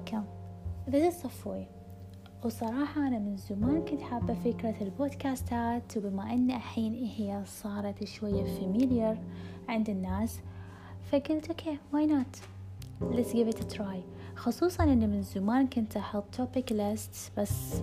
عليكم 0.00 0.24
This 0.90 1.12
is 1.12 1.22
صفوي 1.22 1.66
وصراحة 2.44 3.06
أنا 3.08 3.18
من 3.18 3.36
زمان 3.36 3.84
كنت 3.84 4.00
حابة 4.00 4.34
فكرة 4.34 4.74
البودكاستات 4.80 5.96
وبما 5.96 6.32
أن 6.32 6.50
الحين 6.50 6.94
هي 6.94 7.42
صارت 7.46 8.04
شوية 8.04 8.44
familiar 8.44 9.16
عند 9.68 9.90
الناس 9.90 10.40
فقلت 11.12 11.48
okay 11.48 11.78
why 11.92 12.06
not 12.06 12.36
let's 13.00 13.32
give 13.32 13.54
it 13.54 13.60
a 13.60 13.76
try. 13.76 13.98
خصوصا 14.36 14.84
أني 14.84 15.06
من 15.06 15.22
زمان 15.22 15.66
كنت 15.66 15.96
أحط 15.96 16.24
topic 16.36 16.72
lists 16.72 17.38
بس 17.38 17.82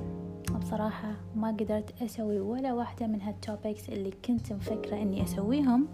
بصراحة 0.59 1.13
ما 1.35 1.47
قدرت 1.47 2.01
أسوي 2.01 2.39
ولا 2.39 2.73
واحدة 2.73 3.07
من 3.07 3.21
هال 3.21 3.38
topics 3.38 3.89
اللي 3.89 4.11
كنت 4.25 4.53
مفكرة 4.53 5.01
أني 5.01 5.23
أسويهم. 5.23 5.87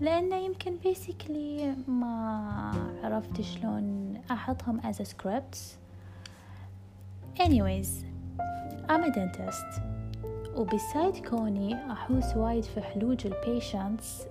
لأنه 0.00 0.36
يمكن 0.36 0.76
basically 0.84 1.88
ما 1.90 2.72
عرفت 3.04 3.40
شلون 3.40 4.14
أحطهم 4.30 4.80
as 4.80 4.94
a 4.94 5.04
scripts 5.04 5.58
anyways 7.40 8.04
I'm 8.88 9.02
a 9.04 9.10
dentist. 9.10 9.80
و 10.56 10.66
beside 10.66 11.26
كوني 11.26 11.92
أحوس 11.92 12.36
وايد 12.36 12.64
في 12.64 12.80
حلوج 12.80 13.26
ال 13.26 13.37
patients 13.37 14.22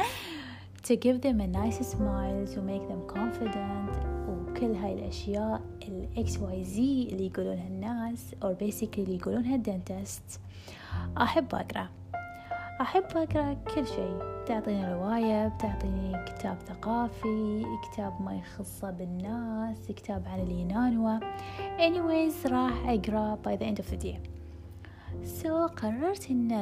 to 0.88 0.96
give 0.96 1.20
them 1.20 1.40
a 1.40 1.46
nice 1.46 1.80
smile 1.92 2.46
to 2.54 2.60
make 2.60 2.88
them 2.88 3.16
confident 3.16 4.06
وكل 4.28 4.72
هاي 4.74 4.92
الأشياء 4.92 5.60
ال 5.82 6.08
XYZ 6.26 6.78
اللي 6.78 7.26
يقولونها 7.26 7.68
الناس 7.68 8.34
or 8.44 8.64
basically 8.64 8.98
اللي 8.98 9.16
يقولونها 9.16 9.54
ال 9.54 9.65
dentist 9.65 10.40
أحب 11.18 11.54
أقرأ. 11.54 11.88
أحب 12.80 13.04
أقرأ 13.16 13.54
كل 13.74 13.86
شيء. 13.86 14.37
بتعطيني 14.48 14.94
رواية 14.94 15.48
بتعطيني 15.48 16.24
كتاب 16.24 16.58
ثقافي 16.66 17.64
كتاب 17.82 18.22
ما 18.22 18.34
يخصه 18.34 18.90
بالناس 18.90 19.78
كتاب 19.88 20.22
عن 20.28 20.40
اليونان 20.40 21.18
anyways 21.78 22.46
راح 22.46 22.88
أقرأ 22.88 23.38
by 23.44 23.58
the 23.60 23.64
end 23.64 23.84
of 23.84 23.90
the 23.90 24.04
day. 24.04 24.18
So 25.42 25.48
قررت 25.48 26.30
إن 26.30 26.52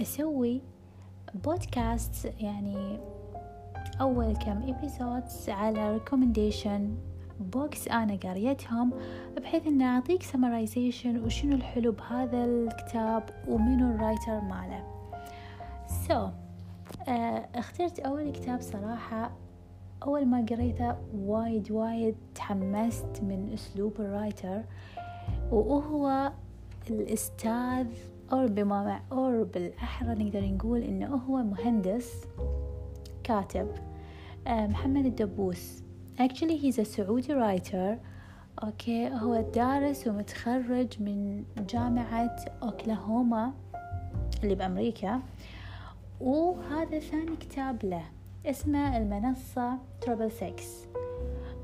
أسوي 0.00 0.62
بودكاست 1.34 2.32
يعني 2.40 2.98
أول 4.00 4.36
كم 4.36 4.62
episodes 4.62 5.48
على 5.48 6.00
recommendation 6.00 6.80
books 7.40 7.88
أنا 7.88 8.16
قريتهم 8.16 8.92
بحيث 9.36 9.66
أن 9.66 9.82
أعطيك 9.82 10.22
summarization 10.22 11.24
وشنو 11.24 11.54
الحلو 11.54 11.92
بهذا 11.92 12.44
الكتاب 12.44 13.30
ومنو 13.48 13.94
ال 13.94 14.01
writer 14.01 14.40
ماله. 14.40 14.97
so 16.08 16.14
so, 16.14 16.30
uh, 16.90 17.10
اخترت 17.54 18.00
أول 18.00 18.32
كتاب 18.32 18.60
صراحة 18.60 19.32
أول 20.02 20.26
ما 20.26 20.46
قريته 20.50 20.96
وايد 21.14 21.70
وايد 21.70 22.16
تحمست 22.34 23.22
من 23.22 23.52
أسلوب 23.54 24.00
ال 24.00 24.09
writer 24.09 24.62
وهو 25.50 26.32
الأستاذ 26.90 27.86
أو 28.32 28.46
بما 28.46 29.00
أو 29.12 29.44
بالأحرى 29.44 30.24
نقدر 30.24 30.44
نقول 30.44 30.82
إنه 30.82 31.16
هو 31.16 31.36
مهندس 31.36 32.24
كاتب 33.24 33.68
محمد 34.46 35.06
الدبوس. 35.06 35.82
Actually 36.20 36.56
he's 36.62 36.78
a 36.78 36.82
سعودي 36.82 37.34
writer 37.34 37.98
okay 38.64 39.08
هو 39.08 39.40
دارس 39.40 40.06
ومتخرج 40.06 41.02
من 41.02 41.44
جامعة 41.58 42.36
أوكلاهوما 42.62 43.52
اللي 44.44 44.54
بأمريكا. 44.54 45.22
وهذا 46.20 46.98
ثاني 46.98 47.36
كتاب 47.36 47.84
له 47.84 48.04
اسمه 48.46 48.96
المنصة 48.96 49.78
triple 50.00 50.30
six 50.30 50.84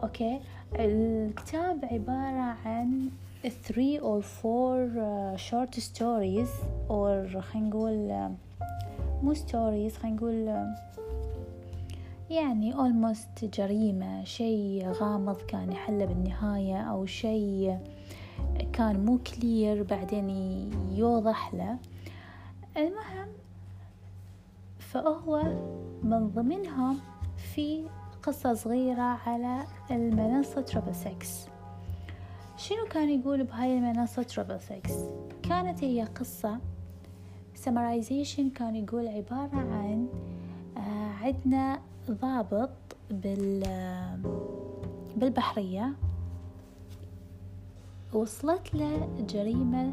okay؟ 0.02 0.40
الكتاب 0.78 1.84
عبارة 1.84 2.56
عن 2.64 3.11
three 3.45 3.98
or 4.01 4.23
four 4.23 4.89
uh, 4.96 5.36
short 5.36 5.74
stories 5.80 6.52
or 6.89 7.39
خلينا 7.40 7.68
نقول 7.68 8.08
uh, 8.11 8.64
مو 9.24 9.34
stories 9.34 9.92
خلينا 9.92 10.17
نقول 10.17 10.46
uh, 10.46 10.95
يعني 12.30 12.74
almost 12.74 13.45
جريمة. 13.45 14.24
شيء 14.24 14.89
غامض 14.89 15.36
كان 15.36 15.73
يحل 15.73 16.07
بالنهاية 16.07 16.80
أو 16.80 17.07
شيء 17.07 17.78
كان 18.73 19.05
مو 19.05 19.18
clear 19.18 19.83
بعدين 19.83 20.28
يوضح 20.92 21.55
له. 21.55 21.78
المهم 22.77 23.28
فهو 24.94 25.42
من 26.02 26.28
ضمنهم 26.28 26.98
في 27.36 27.86
قصة 28.22 28.55
صغيرة 28.55 29.02
على 29.27 29.64
المنصة 29.90 30.60
triple 30.61 30.95
six 30.95 31.46
شنو 32.56 32.84
كان 32.90 33.20
يقول 33.20 33.44
بهاي 33.44 33.78
المنصة 33.78 34.22
triple 34.22 34.61
six 34.61 34.95
كانت 35.42 35.84
هي 35.84 36.02
قصة 36.02 36.58
summarization 37.55 38.50
كان 38.50 38.77
يقول 38.77 39.08
عبارة 39.08 39.56
عن 39.56 40.08
آه 40.77 41.24
عندنا 41.24 41.80
ضابط 42.10 42.70
بال 43.10 43.62
بالبحرية. 45.16 45.92
وصلت 48.12 48.74
له 48.74 49.08
جريمة 49.28 49.92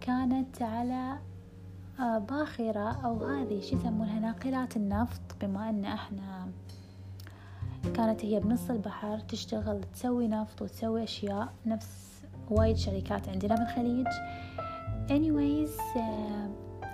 كانت 0.00 0.62
على 0.62 1.18
باخرة 1.98 3.04
أو 3.04 3.24
هذه 3.26 3.60
شو 3.60 3.76
يسمونها؟ 3.76 4.20
ناقلات 4.20 4.76
النفط 4.76 5.20
بما 5.40 5.70
أن 5.70 5.84
إحنا 5.84 6.48
كانت 7.94 8.24
هي 8.24 8.40
بنص 8.40 8.70
البحر 8.70 9.18
تشتغل 9.18 9.80
تسوي 9.94 10.28
نفط 10.28 10.62
وتسوي 10.62 11.02
أشياء 11.02 11.52
نفس 11.66 12.22
وايد 12.50 12.76
شركات 12.76 13.28
عندنا 13.28 13.54
بالخليج 13.54 14.06
anyways 15.08 15.98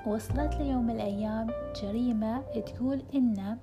وصلت 0.07 0.55
لي 0.55 0.69
يوم 0.69 0.87
من 0.87 0.95
الأيام 0.95 1.47
جريمة 1.83 2.41
تقول 2.41 3.03
إن 3.15 3.59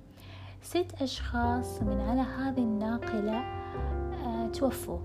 ست 0.62 0.94
أشخاص 1.00 1.82
من 1.82 2.00
على 2.00 2.20
هذه 2.20 2.58
الناقلة 2.58 3.38
أه 3.38 4.48
توفوا. 4.48 4.98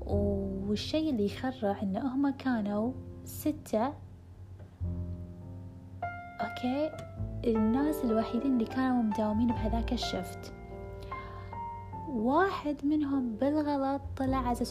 والشيء 0.00 1.10
اللي 1.10 1.26
يخرع 1.26 1.82
إن 1.82 1.96
هم 1.96 2.30
كانوا 2.30 2.92
ستة 3.24 3.92
okay؟ 6.40 6.90
الناس 7.44 8.04
الوحيدين 8.04 8.52
اللي 8.52 8.64
كانوا 8.64 9.02
مداومين 9.02 9.46
بهذاك 9.46 9.92
ال 9.92 10.01
shift. 10.01 10.52
واحد 12.08 12.76
منهم 12.84 13.36
بالغلط 13.36 14.02
طلع 14.16 14.54
as 14.54 14.56
a 14.56 14.62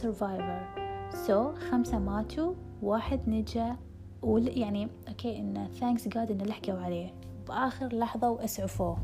so 1.13 1.53
خمسة 1.53 1.99
ماتوا 1.99 2.53
واحد 2.81 3.29
نجا 3.29 3.75
يعني 4.23 4.87
okay 5.07 5.39
إن 5.39 5.67
thanks 5.79 6.07
God 6.07 6.31
إن 6.31 6.47
لحقوا 6.47 6.79
عليه. 6.79 7.13
بآخر 7.47 7.95
لحظة 7.95 8.29
وأسعفوه. 8.29 8.97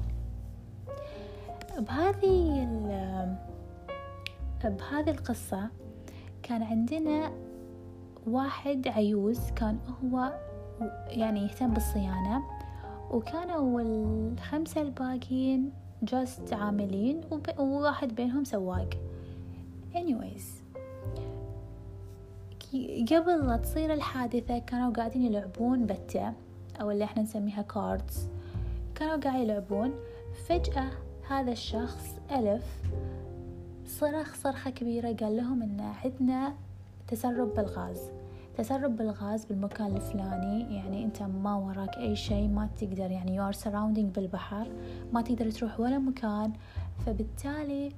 بهذه 1.80 2.64
بهذه 4.64 5.10
القصة 5.10 5.70
كان 6.44 6.64
عندنا 6.64 7.32
واحد 8.28 8.88
عيوز 8.88 9.52
كان 9.52 9.80
هو 10.04 10.34
يعني 11.08 11.44
يهتم 11.44 11.74
بالصيانة. 11.74 12.44
وكانوا 13.12 13.82
الخمسة 13.82 14.82
الباقيين 14.82 15.72
جاست 16.04 16.54
عاملين 16.54 17.22
وواحد 17.60 18.16
بينهم 18.16 18.44
سواق. 18.44 18.90
Anyways. 19.94 20.64
قبل 23.12 23.48
لا 23.48 23.60
تصير 23.64 23.94
الحادثة 23.94 24.60
كانوا 24.60 24.94
قاعدين 24.94 25.22
يلعبون 25.22 25.86
بتة 25.86 26.34
أو 26.82 26.92
اللي 26.92 27.04
إحنا 27.04 27.24
نسميها 27.24 27.62
كاردز 27.62 28.28
كانوا 28.96 29.16
قاعد 29.16 29.42
يلعبون. 29.42 29.94
فجأة 30.48 30.90
هذا 31.28 31.52
الشخص 31.52 32.16
ألف 32.32 32.82
صرخ 33.86 34.36
صرخة 34.36 34.70
كبيرة 34.70 35.14
قال 35.14 35.38
لهم 35.38 35.62
إن 35.62 35.94
عندنا 36.04 36.54
تسرب 37.08 37.54
بالغاز. 37.56 38.00
تسرب 38.58 38.96
بالغاز 38.98 39.46
بالمكان 39.46 39.96
الفلاني 39.96 40.76
يعني 40.76 41.04
أنت 41.06 41.24
ما 41.24 41.56
وراك 41.56 41.98
أي 41.98 42.16
شيء 42.16 42.48
ما 42.48 42.70
تقدر 42.78 43.12
يعني 43.12 43.40
you 43.40 43.54
are 43.54 43.60
surrounding 43.60 44.16
بالبحر 44.16 44.68
ما 45.14 45.22
تقدر 45.22 45.52
تروح 45.52 45.80
ولا 45.80 45.98
مكان. 45.98 46.54
فبالتالي 47.06 47.92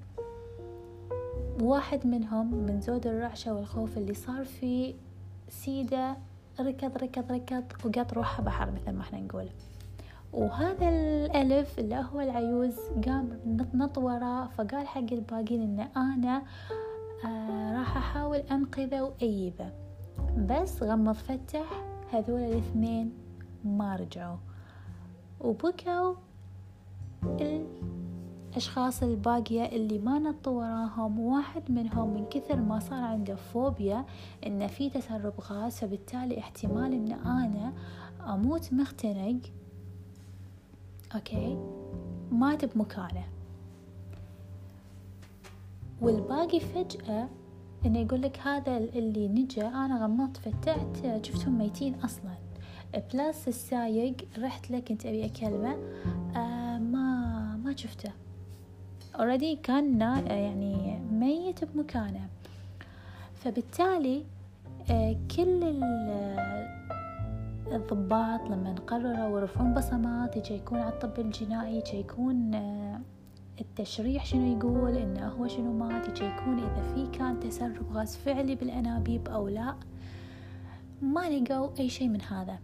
واحد 1.62 2.07
منهم 2.07 2.56
من 2.56 2.81
زود 2.81 3.07
الرعشة 3.07 3.54
والخوف 3.54 3.98
اللي 3.98 4.13
صار 4.13 4.46
فيه 4.46 4.94
سيدة 5.50 6.18
ركض 6.60 6.98
ركض 6.98 7.31
ركض 7.31 7.63
وقط 7.86 8.13
روحها 8.13 8.46
بحر 8.46 8.72
مثل 8.72 8.92
ما 8.92 9.02
إحنا 9.02 9.19
نقول. 9.19 9.50
وهذا 10.34 10.90
الألف 10.90 11.80
اللي 11.80 12.06
هو 12.13 12.22
العيوز 12.22 12.75
قام 13.06 13.30
نط 13.74 13.98
وراه 13.98 14.48
فقال 14.48 14.88
حق 14.88 15.12
الباقين 15.12 15.62
إن 15.62 15.80
أنا 15.80 16.44
آه 17.25 17.78
راح 17.78 17.98
أحاول 17.98 18.38
أنقذه 18.38 19.02
وأيبه 19.02 19.85
بس 20.38 20.84
غمض 20.84 21.14
فتح 21.14 21.84
هذول 22.12 22.40
الاثنين 22.40 23.14
ما 23.66 23.96
رجعوا. 23.96 24.38
وبكوا 25.42 26.16
الأشخاص 27.24 29.04
الباقية 29.04 29.66
اللي 29.66 30.00
ما 30.00 30.20
نطوا 30.20 30.54
وراهم. 30.54 31.20
واحد 31.20 31.72
منهم 31.72 32.14
من 32.14 32.26
كثر 32.26 32.56
ما 32.56 32.80
صار 32.80 33.04
عنده 33.04 33.36
فوبيا 33.36 34.06
إن 34.46 34.68
في 34.68 34.90
تسرب 34.90 35.34
غاز 35.42 35.74
فبالتالي 35.76 36.40
احتمال 36.40 36.94
إن 36.94 37.12
أنا 37.12 37.74
أموت 38.34 38.74
مختنق. 38.74 39.40
okay. 41.16 41.57
مات 42.32 42.76
بمكانه. 42.76 43.26
والباقي 46.02 46.60
فجأة 46.60 47.30
إنه 47.86 48.00
يقول 48.00 48.22
لك 48.22 48.40
هذا 48.40 48.78
اللي 48.78 49.28
نجا 49.28 49.68
أنا 49.68 50.04
غمضت 50.04 50.38
فتحت 50.38 51.26
شفتهم 51.26 51.58
ميتين 51.58 51.96
أصلا. 51.96 52.36
plus 53.13 53.48
السايق 53.48 54.16
رحت 54.40 54.72
له 54.72 54.80
كنت 54.80 55.06
أبي 55.06 55.26
أكلمه. 55.26 55.76
آه 56.36 56.78
ما 56.78 57.60
ما 57.64 57.76
شفته. 57.76 58.12
already 59.19 59.56
كان 59.56 60.02
يعني 60.28 61.00
ميت 61.12 61.66
بمكانه. 61.66 62.30
فبالتالي 63.36 64.24
آه 64.92 65.16
كل 65.36 65.64
الضباط 67.72 68.42
لما 68.42 68.76
قرروا 68.88 69.40
يرفعون 69.40 69.74
بصمات 69.74 70.38
يشيكون 70.38 70.80
على 70.80 70.94
الطب 70.94 71.20
الجنائي 71.20 71.78
يشيكون 71.78 72.56
آه 72.56 73.00
التشريح 73.62 74.25
شنو 74.25 74.57
يقول 74.57 74.98
إنه 74.98 75.28
هو 75.28 75.48
شنو 75.48 75.74
مات 75.74 76.10
يشيكون 76.10 76.60
إذا 76.60 76.94
في 76.96 77.07
كان 77.18 77.40
تسرب 77.40 77.92
غاز 77.94 78.16
فعلي 78.16 78.56
بالأنابيب 78.56 79.28
أو 79.28 79.48
لا. 79.48 79.75
ما 81.02 81.30
لقوا 81.30 81.69
أي 81.80 81.90
شيء 81.90 82.07
من 82.07 82.22
هذا. 82.22 82.60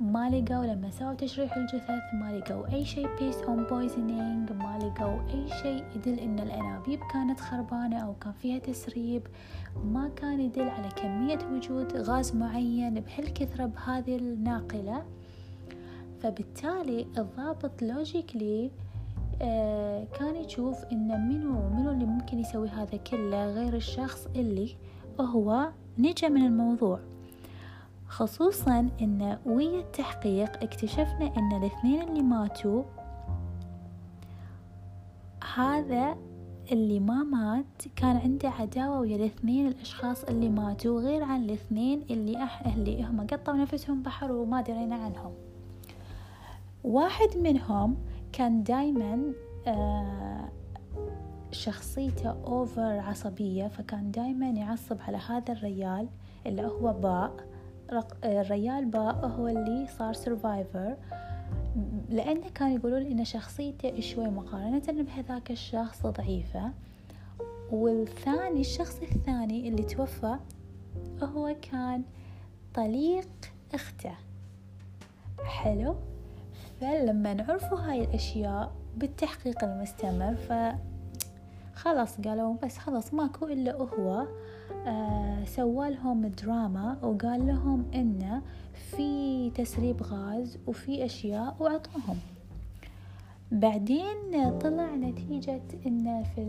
ما 0.00 0.30
لقوا 0.30 0.66
لما 0.66 0.90
سووا 0.90 1.14
تشريح 1.14 1.56
الجثث 1.56 2.14
ما 2.14 2.38
لقوا 2.38 2.72
أي 2.72 2.84
شيء 2.84 3.08
بيست 3.18 3.44
هوم 3.44 3.64
poisoning 3.64 4.52
ما 4.52 4.78
لقوا 4.78 5.30
أي 5.30 5.48
شيء 5.62 5.84
يدل 5.96 6.18
إن 6.18 6.38
الأنابيب 6.38 7.00
كانت 7.12 7.40
خربانة 7.40 7.98
أو 7.98 8.14
كان 8.14 8.32
فيها 8.32 8.58
تسريب. 8.58 9.22
ما 9.84 10.08
كان 10.08 10.40
يدل 10.40 10.68
على 10.68 10.88
كمية 10.96 11.38
وجود 11.52 11.96
غاز 11.96 12.36
معين 12.36 13.00
بهالكثرة 13.00 13.66
بهذه 13.66 14.16
الناقلة. 14.16 15.04
فبالتالي 16.20 17.06
الضابط 17.18 17.82
لوجيكلي 17.82 18.70
كان 20.18 20.36
يشوف 20.36 20.84
إن 20.92 21.28
منو 21.28 21.68
منو 21.68 21.90
اللي 21.90 22.04
ممكن 22.04 22.38
يسوي 22.38 22.68
هذا 22.68 22.96
كله 22.96 23.46
غير 23.46 23.74
الشخص 23.74 24.26
اللي 24.36 24.76
هو 25.20 25.68
نجا 25.98 26.28
من 26.28 26.46
الموضوع. 26.46 27.00
خصوصا 28.08 28.88
إن 29.00 29.38
ويا 29.46 29.80
التحقيق 29.80 30.62
اكتشفنا 30.62 31.32
إن 31.36 31.52
الاثنين 31.52 32.02
اللي 32.02 32.22
ماتوا 32.22 32.82
هذا 35.54 36.16
اللي 36.72 37.00
ما 37.00 37.22
مات 37.22 37.64
كان 37.96 38.16
عنده 38.16 38.48
عداوة 38.48 39.00
ويا 39.00 39.16
الاثنين 39.16 39.66
الأشخاص 39.66 40.24
اللي 40.24 40.48
ماتوا 40.48 41.00
غير 41.00 41.22
عن 41.22 41.44
الاثنين 41.44 42.02
اللي 42.10 42.42
أح 42.42 42.66
اللي 42.66 43.04
هم 43.04 43.20
قطعوا 43.20 43.58
نفسهم 43.58 44.02
بحر 44.02 44.32
وما 44.32 44.60
درينا 44.60 44.96
عنهم. 44.96 45.32
واحد 46.84 47.28
منهم 47.36 47.96
كان 48.32 48.62
دايما 48.62 49.32
آه 49.66 50.48
شخصيته 51.52 52.30
أوفر 52.30 52.98
عصبية 52.98 53.68
فكان 53.68 54.10
دايما 54.10 54.50
يعصب 54.50 55.00
على 55.00 55.16
هذا 55.16 55.52
الريال 55.52 56.08
اللي 56.46 56.62
هو 56.62 56.92
باء 56.92 57.48
الريال 58.24 58.84
باء 58.84 59.26
هو 59.26 59.48
اللي 59.48 59.86
صار 59.86 60.12
سرفايفر 60.12 60.96
لأنه 62.08 62.48
كانوا 62.54 62.76
يقولون 62.78 63.02
إن 63.02 63.24
شخصيته 63.24 64.00
شوي 64.00 64.28
مقارنة 64.28 65.02
بهذاك 65.02 65.50
الشخص 65.50 66.06
ضعيفة. 66.06 66.72
والثاني 67.70 68.60
الشخص 68.60 69.00
الثاني 69.02 69.68
اللي 69.68 69.82
توفى 69.82 70.36
هو 71.22 71.56
كان 71.62 72.02
طليق 72.74 73.28
أخته. 73.74 74.14
حلو؟ 75.44 75.96
فلما 76.80 77.34
نعرفوا 77.34 77.78
هاي 77.78 78.04
الأشياء 78.04 78.72
بالتحقيق 78.96 79.64
المستمر 79.64 80.34
ف 80.34 80.52
خلاص 81.74 82.20
قالوا 82.20 82.54
بس 82.62 82.78
خلاص 82.78 83.14
ماكو 83.14 83.46
إلا 83.46 83.72
هو 83.76 84.26
آه 84.86 85.44
سوالهم 85.44 86.26
دراما 86.26 86.98
وقال 87.02 87.46
لهم 87.46 87.84
إنه 87.94 88.42
في 88.74 89.50
تسريب 89.50 90.02
غاز 90.02 90.58
وفي 90.66 91.04
أشياء 91.04 91.56
وعطوهم 91.60 92.16
بعدين 93.52 94.58
طلع 94.58 94.94
نتيجة 94.94 95.62
إن 95.86 96.24
في 96.34 96.42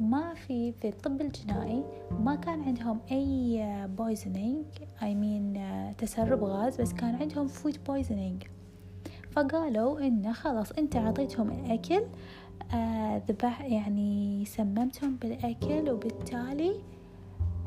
ما 0.00 0.34
في 0.34 0.72
في 0.72 0.88
الطب 0.88 1.20
الجنائي 1.20 1.84
ما 2.10 2.34
كان 2.34 2.62
عندهم 2.62 2.98
أي 3.10 3.62
poisoning 3.98 4.64
I 5.02 5.14
mean 5.14 5.64
تسرب 5.98 6.44
غاز 6.44 6.80
بس 6.80 6.92
كان 6.92 7.14
عندهم 7.14 7.46
food 7.46 7.78
poisoning 7.86 8.42
فقالوا 9.36 10.00
إنه 10.00 10.32
خلاص 10.32 10.72
أنت 10.72 10.96
عطيتهم 10.96 11.50
الأكل 11.50 12.02
آه 12.74 13.22
ذبح 13.28 13.60
يعني 13.60 14.44
سممتهم 14.44 15.16
بالأكل 15.16 15.90
وبالتالي 15.90 16.74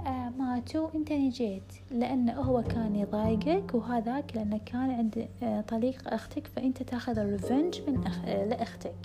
آه 0.07 0.29
ماتوا. 0.29 0.89
أنت 0.95 1.11
نجيت 1.11 1.73
لأنه 1.91 2.33
هو 2.33 2.63
كان 2.63 2.95
يضايقك 2.95 3.73
وهذاك 3.75 4.35
لأنه 4.35 4.59
كان 4.65 4.91
عند 4.91 5.27
آه 5.43 5.61
طليق 5.61 6.13
أختك 6.13 6.47
فأنت 6.47 6.83
تأخذ 6.83 7.19
ال 7.19 7.27
revenge 7.27 7.81
من 7.87 8.03
أخ... 8.07 8.25
لأختك. 8.25 8.95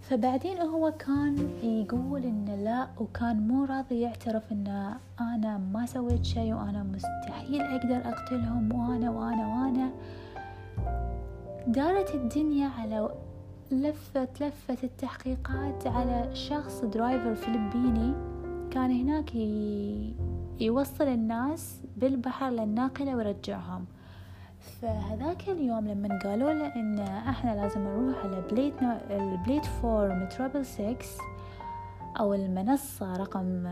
فبعدين 0.00 0.58
هو 0.58 0.92
كان 0.92 1.48
يقول 1.62 2.24
إنه 2.24 2.54
لا 2.54 2.88
وكان 3.00 3.48
مو 3.48 3.64
راضي 3.64 4.00
يعترف 4.00 4.52
إنه 4.52 4.96
أنا 5.20 5.58
ما 5.58 5.86
سويت 5.86 6.24
شيء 6.24 6.54
وأنا 6.54 6.82
مستحيل 6.82 7.60
أقدر 7.62 7.96
أقتلهم 8.08 8.72
وأنا 8.72 9.10
وأنا 9.10 9.46
وأنا. 9.46 9.90
دارت 11.68 12.14
الدنيا 12.14 12.68
على 12.68 13.10
لفت 13.70 14.42
لفت 14.42 14.84
التحقيقات 14.84 15.86
على 15.86 16.30
شخص 16.34 16.84
driver 16.84 17.34
فلبيني. 17.34 18.14
كان 18.70 18.90
هناك 18.90 19.34
يوصل 20.60 21.04
الناس 21.04 21.80
بالبحر 21.96 22.50
للناقلة 22.50 23.16
ويرجعهم. 23.16 23.84
فهذاك 24.60 25.48
اليوم 25.48 25.88
لما 25.88 26.18
قالوا 26.24 26.52
له 26.52 26.74
إن 26.76 26.98
إحنا 27.28 27.56
لازم 27.56 27.80
نروح 27.80 28.24
على 28.24 28.42
بليت 28.50 28.82
ال 29.10 29.64
platform 29.64 30.28
triple 30.28 30.66
six 30.66 31.18
أو 32.20 32.34
المنصة 32.34 33.16
رقم 33.16 33.68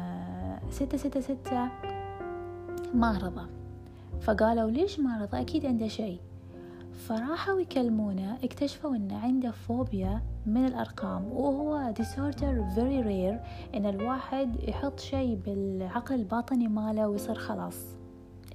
ستة 0.70 0.98
ستة 0.98 1.20
ستة 1.20 1.68
ما 2.94 3.18
رضى. 3.22 3.46
فقالوا 4.20 4.70
ليش 4.70 5.00
ما 5.00 5.22
رضى؟ 5.22 5.40
أكيد 5.40 5.66
عنده 5.66 5.88
شيء. 5.88 6.20
فراحوا 6.96 7.60
يكلمونه 7.60 8.38
اكتشفوا 8.44 8.96
انه 8.96 9.18
عنده 9.18 9.50
فوبيا 9.50 10.22
من 10.46 10.64
الأرقام 10.64 11.32
وهو 11.32 11.94
disorder 11.94 12.74
very 12.76 13.02
rare 13.04 13.46
إن 13.74 13.86
الواحد 13.86 14.56
يحط 14.68 15.00
شيء 15.00 15.34
بالعقل 15.34 16.14
الباطني 16.14 16.68
ماله 16.68 17.08
ويصير 17.08 17.34
خلاص. 17.34 17.76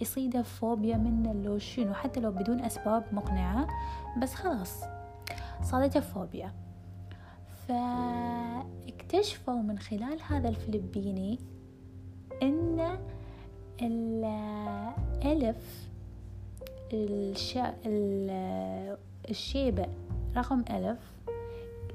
يصيده 0.02 0.42
فوبيا 0.42 0.98
من 0.98 1.42
لو 1.46 1.58
شنو 1.58 1.94
حتى 1.94 2.20
لو 2.20 2.32
بدون 2.32 2.60
أسباب 2.60 3.04
مقنعة 3.12 3.68
بس 4.22 4.34
خلاص. 4.34 4.84
صادته 5.64 6.00
فوبيا. 6.00 6.52
فاكتشفوا 7.68 9.62
من 9.62 9.80
خلال 9.80 10.20
هذا 10.28 10.50
الفلبيني 10.50 11.40
إن 12.44 12.98
الألف 13.82 15.91
الشا... 16.94 17.74
الشيبة 19.30 19.86
رقم 20.38 20.64
ألف. 20.70 21.00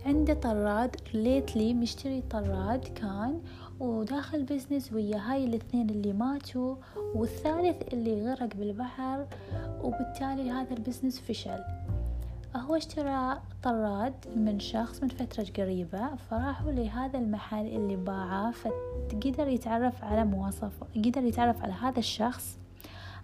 عنده 0.06 0.34
طراد 0.34 0.96
lately 1.14 1.74
مشتري 1.74 2.22
طراد 2.30 2.84
كان 2.84 3.40
وداخل 3.80 4.42
business 4.42 4.92
ويا 4.92 5.18
هاي 5.18 5.44
الاثنين 5.44 5.90
اللي 5.90 6.12
ماتوا 6.12 6.76
والثالث 7.14 7.92
اللي 7.92 8.30
غرق 8.30 8.54
بالبحر 8.54 9.26
وبالتالي 9.82 10.50
هذا 10.50 10.72
ال 10.74 10.79
business 10.79 11.20
فشل. 11.20 11.58
هو 12.56 12.76
اشترى 12.76 13.40
طراد 13.62 14.14
من 14.36 14.60
شخص 14.60 15.02
من 15.02 15.08
فترة 15.08 15.46
قريبة 15.56 16.16
فراحوا 16.16 16.72
لهذا 16.72 17.18
المحل 17.18 17.66
اللي 17.66 17.96
باعه 17.96 18.50
فقدر 18.50 19.48
يتعرف 19.48 20.04
على 20.04 20.24
مواصف 20.24 20.72
قدر 20.96 21.24
يتعرف 21.24 21.62
على 21.62 21.72
هذا 21.72 21.98
الشخص 21.98 22.58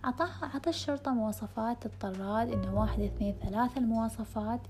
عطاه 0.04 0.30
عطى 0.54 0.70
الشرطة 0.70 1.14
مواصفات 1.14 1.86
الطراد 1.86 2.52
إنه 2.52 2.80
واحد 2.80 3.00
اثنين 3.00 3.34
ثلاثة 3.42 3.80
المواصفات. 3.80 4.60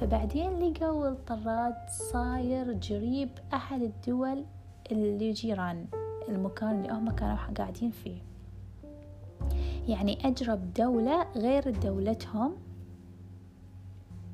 فبعدين 0.00 0.58
لقوا 0.58 1.08
الطراد 1.08 1.74
صاير 1.88 2.72
جريب 2.72 3.28
أحد 3.54 3.82
الدول 3.82 4.44
اللي 4.92 5.32
جيران 5.32 5.86
المكان 6.28 6.70
اللي 6.70 6.92
هم 6.92 7.10
كانوا 7.10 7.36
قاعدين 7.58 7.90
فيه. 7.90 8.18
يعني 9.88 10.26
أجرب 10.28 10.74
دولة 10.74 11.26
غير 11.36 11.70
دولتهم 11.70 12.56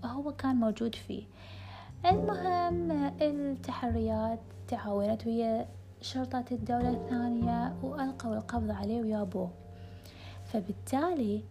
هو 0.04 0.32
كان 0.32 0.56
موجود 0.56 0.94
فيه. 0.94 1.24
المهم 2.06 2.90
التحريات 3.20 4.40
تعاونت 4.68 5.26
ويا 5.26 5.68
شرطة 6.00 6.44
الدولة 6.52 6.90
الثانية 6.90 7.74
وألقوا 7.82 8.34
القبض 8.34 8.70
عليه 8.70 9.02
ويابوه 9.02 9.50
فبالتالي 10.56 11.44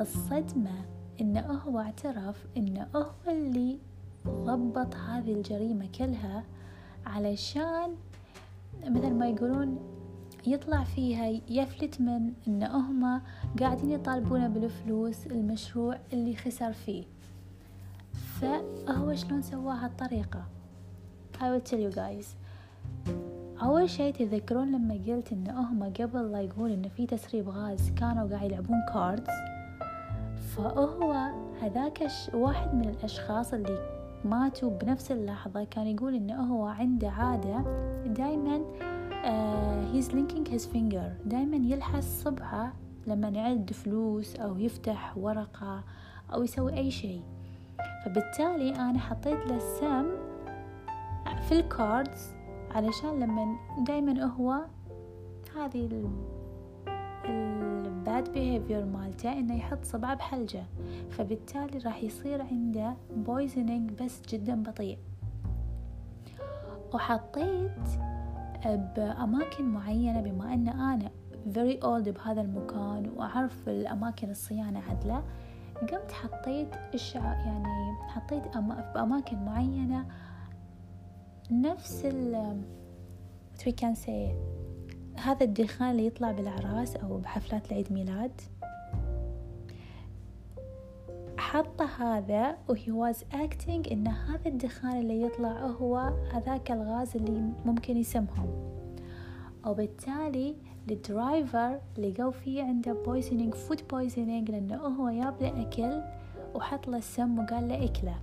الصدمة 0.00 0.84
إنه 1.20 1.40
هو 1.40 1.78
اعترف 1.78 2.46
إنه 2.56 2.86
هو 2.96 3.12
اللي 3.28 3.78
ضبط 4.26 4.94
هذه 4.94 5.32
الجريمة 5.32 5.88
كلها 5.98 6.44
علشان 7.06 7.96
مثل 8.84 9.14
ما 9.14 9.28
يقولون 9.28 9.78
يطلع 10.46 10.84
فيها 10.84 11.40
يفلت 11.48 12.00
من 12.00 12.32
إن 12.48 12.62
هما 12.62 13.22
قاعدين 13.60 13.90
يطالبونه 13.90 14.48
بالفلوس 14.48 15.26
المشروع 15.26 15.98
اللي 16.12 16.36
خسر 16.36 16.72
فيه. 16.72 17.04
فهو 18.12 19.14
شلون 19.14 19.42
سواه 19.42 19.74
هالطريقة 19.74 20.44
I 21.40 21.50
will 21.50 21.70
tell 21.70 21.78
you 21.78 21.90
guys. 21.90 22.34
أول 23.62 23.90
شي 23.90 24.12
تذكرون 24.12 24.72
لما 24.72 24.94
قلت 24.94 25.32
إن 25.32 25.50
هما 25.50 25.92
قبل 26.00 26.32
لا 26.32 26.40
يقول 26.40 26.70
إن 26.70 26.88
في 26.88 27.06
تسريب 27.06 27.48
غاز 27.48 27.90
كانوا 27.90 28.28
قاعد 28.28 28.50
يلعبون 28.50 28.76
كاردز 28.92 29.32
فهو 30.56 31.12
هذاك 31.62 32.06
واحد 32.34 32.74
من 32.74 32.88
الأشخاص 32.88 33.54
اللي 33.54 33.78
ماتوا 34.24 34.70
بنفس 34.70 35.12
اللحظة 35.12 35.64
كان 35.64 35.86
يقول 35.86 36.14
إنه 36.14 36.54
هو 36.54 36.66
عنده 36.66 37.10
عادة 37.10 37.64
دايما 38.06 38.60
uh, 39.24 39.94
he's 39.94 40.12
linking 40.12 40.52
his 40.54 40.62
finger 40.74 41.26
دايما 41.26 41.56
يلحس 41.56 42.22
صبعه 42.24 42.72
لما 43.06 43.28
يعد 43.28 43.72
فلوس 43.72 44.36
أو 44.36 44.58
يفتح 44.58 45.18
ورقة 45.18 45.84
أو 46.34 46.42
يسوي 46.42 46.76
أي 46.76 46.90
شيء. 46.90 47.22
فبالتالي 48.04 48.76
أنا 48.76 48.98
حطيت 48.98 49.46
له 49.46 49.56
السم 49.56 50.06
في 51.48 51.52
الكاردز 51.52 52.37
علشان 52.74 53.20
لما 53.20 53.56
دايما 53.78 54.24
هو 54.24 54.64
هذه 55.56 56.08
ال 57.24 57.51
bad 57.51 58.32
behavior 58.32 58.84
مالته 58.84 59.32
إنه 59.32 59.56
يحط 59.56 59.84
صبعه 59.84 60.14
بحلجة 60.14 60.64
فبالتالي 61.10 61.78
راح 61.78 62.02
يصير 62.02 62.42
عنده 62.42 62.96
poisoning 63.16 63.90
بس 63.90 64.22
جدا 64.28 64.62
بطيء. 64.62 64.98
وحطيت 66.94 67.88
بأماكن 68.96 69.64
معينة 69.64 70.20
بما 70.20 70.54
أن 70.54 70.68
أنا 70.68 71.10
very 71.54 71.80
old 71.82 72.08
بهذا 72.10 72.40
المكان 72.40 73.10
وأعرف 73.16 73.68
الأماكن 73.68 74.30
الصيانة 74.30 74.82
عدلة 74.90 75.22
قمت 75.80 76.12
حطيت 76.12 76.68
الشع 76.94 77.32
يعني 77.34 77.96
حطيت 78.08 78.56
أما 78.56 78.92
بأماكن 78.94 79.44
معينة 79.44 80.06
نفس 81.50 82.04
ال 82.04 82.62
what 83.54 83.60
we 83.60 83.72
can 83.72 83.94
say 84.06 84.34
هذا 85.20 85.44
الدخان 85.44 85.90
اللي 85.90 86.06
يطلع 86.06 86.32
بالأعراس 86.32 86.96
أو 86.96 87.18
بحفلات 87.18 87.72
العيد 87.72 87.92
ميلاد. 87.92 88.40
حط 91.38 91.82
هذا 91.82 92.56
و 92.68 92.90
he 92.92 93.05
was 93.05 93.24
acting 93.32 93.92
إن 93.92 94.08
هذا 94.08 94.46
الدخان 94.46 95.00
اللي 95.00 95.22
يطلع 95.22 95.52
هو 95.52 95.96
هذاك 96.32 96.70
الغاز 96.70 97.16
اللي 97.16 97.52
ممكن 97.64 97.96
يسمهم. 97.96 98.48
وبالتالي 99.66 100.56
ال 100.90 101.03
driver 101.03 101.80
لقوا 101.98 102.30
فيه 102.30 102.62
عنده 102.62 102.92
poisoning 102.92 103.54
food 103.54 103.88
poisoning 103.90 104.50
لأنه 104.50 104.76
هو 104.76 105.10
جاب 105.10 105.42
له 105.42 105.62
أكل 105.62 106.02
وحط 106.54 106.88
له 106.88 106.98
السم 106.98 107.38
وقال 107.38 107.68
له 107.68 107.84
إكله. 107.84 108.18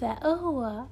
فهو 0.00 0.84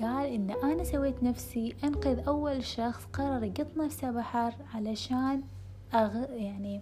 قال 0.00 0.26
إن 0.26 0.50
أنا 0.50 0.84
سويت 0.84 1.22
نفسي 1.22 1.74
أنقذ 1.84 2.26
أول 2.26 2.64
شخص 2.64 3.04
قرر 3.12 3.44
يقط 3.44 3.76
نفسه 3.76 4.10
بحر 4.10 4.54
علشان 4.74 5.42
أغ... 5.94 6.32
يعني 6.32 6.80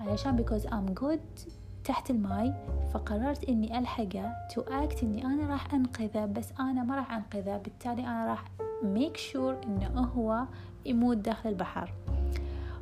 علشان 0.00 0.44
because 0.44 0.62
I'm 0.62 1.00
good 1.02 1.50
تحت 1.84 2.10
الماي 2.10 2.54
فقررت 2.94 3.44
إني 3.44 3.78
ألحقه 3.78 4.32
to 4.52 4.60
act 4.60 5.02
إني 5.02 5.24
أنا 5.24 5.46
راح 5.46 5.74
أنقذه 5.74 6.26
بس 6.26 6.52
أنا 6.60 6.82
ما 6.82 6.96
راح 6.96 7.12
أنقذه 7.12 7.56
بالتالي 7.56 8.02
أنا 8.02 8.26
راح 8.26 8.44
make 8.82 9.16
sure 9.32 9.66
إنه 9.66 10.00
هو 10.00 10.44
يموت 10.86 11.16
داخل 11.16 11.48
البحر. 11.48 11.92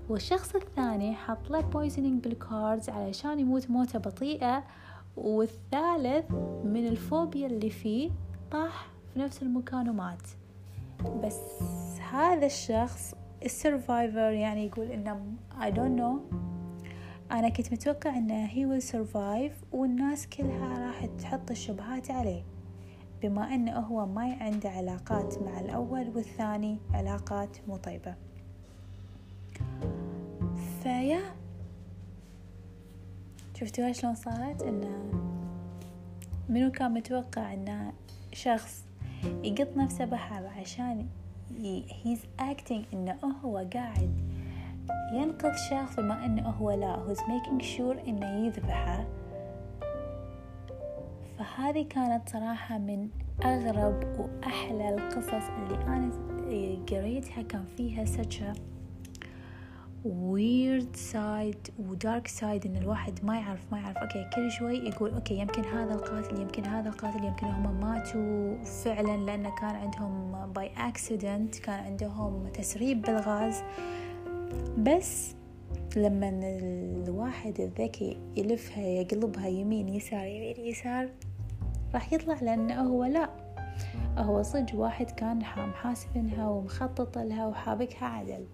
والشخص 0.09 0.55
الثاني 0.55 1.15
حط 1.15 1.51
له 1.51 1.61
poisoning 1.61 2.23
بال 2.23 2.42
cards 2.42 2.89
علشان 2.89 3.39
يموت 3.39 3.71
موتة 3.71 3.99
بطيئة. 3.99 4.65
والثالث 5.17 6.31
من 6.65 6.87
الفوبيا 6.87 7.47
اللي 7.47 7.71
فيه 7.71 8.11
طاح 8.51 8.91
في 9.13 9.19
نفس 9.19 9.43
المكان 9.43 9.89
ومات 9.89 10.23
بس 11.25 11.41
هذا 12.13 12.47
الشخص 12.47 13.15
السرفايفر 13.45 14.33
يعني 14.33 14.67
يقول 14.67 14.91
إنه 14.91 15.21
I 15.61 15.71
don't 15.71 16.01
know. 16.01 16.37
أنا 17.33 17.49
كنت 17.49 17.73
متوقع 17.73 18.19
إنه 18.19 18.49
he 18.49 18.81
will 18.81 18.85
survive 18.93 19.75
والناس 19.75 20.27
كلها 20.27 20.87
راح 20.87 21.07
تحط 21.07 21.51
الشبهات 21.51 22.11
عليه. 22.11 22.43
بما 23.23 23.55
إنه 23.55 23.79
هو 23.79 24.07
ما 24.07 24.37
عنده 24.41 24.71
علاقات 24.71 25.43
مع 25.43 25.61
الأول 25.61 26.09
والثاني 26.15 26.79
علاقات 26.95 27.57
مو 27.69 27.77
طيبة. 27.77 28.15
فيا 30.83 31.21
شفتوها 33.61 33.93
شلون 33.93 34.15
صارت؟ 34.15 34.63
إنه 34.63 35.13
منو 36.49 36.71
كان 36.71 36.95
متوقع 36.95 37.55
إنه 37.55 37.93
شخص 38.33 38.85
يقط 39.45 39.77
نفسه 39.77 40.05
بحر 40.05 40.47
عشان 40.47 41.07
he's 42.05 42.41
acting 42.41 42.95
إنه 42.95 43.19
هو 43.45 43.67
قاعد 43.75 44.15
ينقذ 45.13 45.53
شخص 45.71 45.97
بما 45.97 46.25
أنه 46.25 46.49
هو 46.49 46.71
لا. 46.71 46.97
Who's 47.07 47.21
making 47.21 47.63
sure 47.77 48.09
أنه 48.09 48.47
يذبحه. 48.47 49.05
فهذه 51.39 51.83
كانت 51.83 52.29
صراحة 52.29 52.79
من 52.79 53.09
أغرب 53.45 54.05
وأحلى 54.19 54.95
القصص 54.95 55.49
اللي 55.59 55.85
أنا 55.87 56.11
قريتها. 56.91 57.43
كان 57.43 57.65
فيها 57.77 58.05
such 58.05 58.43
a 60.07 60.09
weird 60.09 60.97
side 61.13 61.71
و 61.79 61.95
dark 61.95 62.27
side 62.41 62.67
إن 62.67 62.77
الواحد 62.77 63.25
ما 63.25 63.39
يعرف 63.39 63.73
ما 63.73 63.79
يعرف. 63.79 63.97
okay 63.97 64.31
كل 64.37 64.51
شوي 64.51 64.79
يقول 64.79 65.15
okay 65.15 65.39
يمكن 65.39 65.65
هذا 65.65 65.95
القاتل 65.95 66.41
يمكن 66.41 66.65
هذا 66.65 66.89
القاتل 66.89 67.25
يمكن 67.25 67.47
هم 67.47 67.81
ماتوا 67.81 68.65
فعلا 68.65 69.17
لأنه 69.17 69.55
كان 69.55 69.75
عندهم 69.77 70.53
by 70.55 70.67
accident 70.79 71.61
كان 71.61 71.85
عندهم 71.85 72.49
تسريب 72.49 73.03
بالغاز. 73.03 73.63
بس 74.79 75.35
لما 75.97 76.29
الواحد 77.07 77.61
الذكي 77.61 78.21
يلفها 78.37 78.87
يقلبها 78.87 79.47
يمين 79.47 79.89
يسار 79.89 80.27
يمين 80.27 80.57
يسار 80.61 81.09
راح 81.95 82.13
يطلع 82.13 82.41
لأنه 82.43 82.81
هو 82.81 83.05
لا. 83.05 83.31
هو 84.19 84.43
صج 84.43 84.75
واحد 84.75 85.11
كان 85.11 85.39
محاسبنها 85.57 86.49
ومخطط 86.49 87.19
لها 87.19 87.47
وحابكها 87.47 88.07
عدل. 88.07 88.47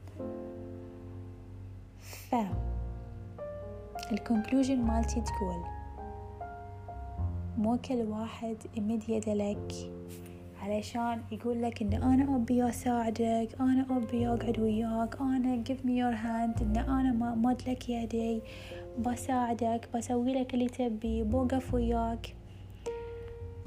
ف 2.33 2.35
الكونكلوجن 4.13 4.79
مالتي 4.79 5.21
تقول 5.21 5.65
مو 7.59 7.77
كل 7.77 7.95
واحد 7.95 8.57
يمد 8.77 9.09
يده 9.09 9.35
لك 9.35 9.93
علشان 10.63 11.23
يقول 11.33 11.63
لك 11.63 11.83
إن 11.83 11.93
أنا 11.93 12.37
أبي 12.37 12.69
أساعدك 12.69 13.49
أنا 13.61 13.87
أبي 13.91 14.29
أقعد 14.29 14.61
وياك 14.61 15.21
أنا 15.21 15.65
give 15.65 15.81
me 15.87 15.93
your 16.01 16.17
hand 16.25 16.63
إن 16.63 16.77
أنا 16.77 17.13
ما 17.13 17.35
مد 17.35 17.63
لك 17.69 17.89
يدي 17.89 18.43
بساعدك 18.99 19.89
بسوي 19.95 20.35
لك 20.35 20.55
اللي 20.55 20.69
تبي 20.69 21.23
بوقف 21.23 21.75
وياك. 21.75 22.35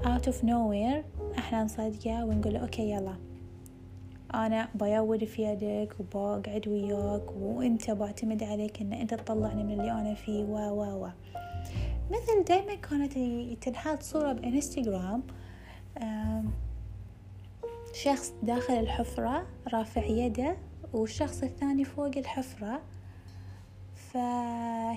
Out 0.02 0.28
of 0.28 0.44
nowhere 0.44 1.06
إحنا 1.38 1.64
نصدقه 1.64 2.26
ونقول 2.26 2.56
أوكي 2.56 2.92
يلا. 2.92 3.16
أنا 4.36 4.70
بيود 4.76 5.24
في 5.24 5.44
يدك 5.44 5.96
وبقعد 6.00 6.68
وياك 6.68 7.32
وأنت 7.32 7.92
بعتمد 7.92 8.44
عليك 8.44 8.82
إن 8.82 8.94
أنت 8.94 9.14
تطلعني 9.14 9.64
من 9.64 9.72
اللي 9.72 9.92
أنا 9.92 10.14
فيه 10.14 10.44
و 10.44 10.58
و 10.58 11.06
و. 11.06 11.10
مثل 12.12 12.44
دايما 12.48 12.76
كانت 12.76 13.14
تنحط 13.64 14.02
صورة 14.04 14.34
بإنستغرام 14.34 15.24
شخص 17.94 18.34
داخل 18.44 18.74
الحفرة 18.74 19.46
رافع 19.74 20.06
يده 20.06 20.58
والشخص 20.94 21.44
الثاني 21.44 21.84
فوق 21.84 22.12
الحفرة. 22.18 22.82
ف 23.96 24.18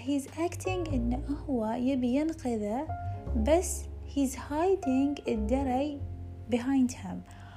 he's 0.07 0.26
acting 0.26 0.92
انه 0.92 1.23
هو 1.49 1.71
يبي 1.71 2.14
ينقذه 2.14 2.87
بس 3.37 3.83
he's 4.14 4.35
hiding 4.35 5.28
الدري 5.28 6.00
behind 6.50 6.92
him. 6.92 7.47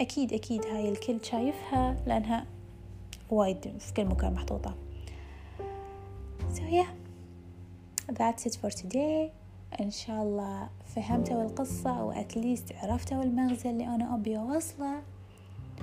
أكيد 0.00 0.32
أكيد 0.32 0.66
هاي 0.66 0.88
الكل 0.88 1.18
شايفها 1.22 1.96
لأنها 2.06 2.46
وايد 3.30 3.78
في 3.78 3.94
كل 3.94 4.04
مكان 4.04 4.32
محطوطة. 4.32 4.74
So 6.54 6.60
yeah 6.60 6.90
that's 8.12 8.46
it 8.46 8.56
for 8.56 8.70
today. 8.70 9.30
إن 9.80 9.90
شاء 9.90 10.22
الله 10.22 10.68
فهمتوا 10.86 11.42
القصة 11.42 12.00
أو 12.00 12.12
أتليست 12.12 12.72
عرفتوا 12.72 13.22
المغزى 13.22 13.70
اللي 13.70 13.86
أنا 13.86 14.14
أبي 14.14 14.38
أوصله. 14.38 15.02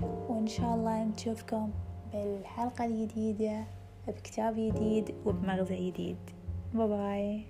وإن 0.02 0.48
شاء 0.48 0.76
الله 0.76 1.04
نشوفكم 1.04 1.70
بالحلقة 2.14 2.86
الجديدة 2.86 3.64
بكتاب 4.08 4.56
جديد 4.56 5.16
وبمغزى 5.26 5.92
جديد. 5.92 6.18
باي 6.74 6.88
باي 6.88 7.46